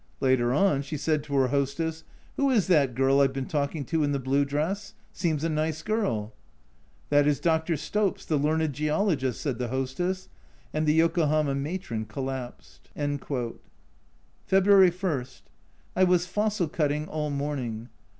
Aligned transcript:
Later 0.19 0.51
on 0.51 0.81
she 0.81 0.97
said 0.97 1.23
to 1.25 1.35
her 1.35 1.49
hostess," 1.49 2.03
Who 2.35 2.49
is 2.49 2.65
that 2.65 2.95
girl 2.95 3.21
I've 3.21 3.33
been 3.33 3.45
talking 3.45 3.85
to, 3.85 4.03
in 4.03 4.13
the 4.13 4.17
blue 4.19 4.45
dress? 4.45 4.95
seems 5.13 5.43
a 5.43 5.47
nice 5.49 5.83
girl."" 5.83 6.33
That 7.11 7.27
is 7.27 7.39
Dr. 7.39 7.77
Slopes, 7.77 8.25
the 8.25 8.35
learned 8.37 8.73
geologist," 8.73 9.39
said 9.41 9.59
the 9.59 9.67
hostess, 9.67 10.27
and 10.73 10.87
the 10.87 10.95
Yokohama 10.95 11.53
matron 11.53 12.05
collapsed. 12.05 12.89
February 14.47 14.91
I. 15.03 15.23
I 15.95 16.03
was 16.03 16.25
fossil 16.25 16.67
cutting 16.67 17.07
all 17.07 17.29
morning. 17.29 17.89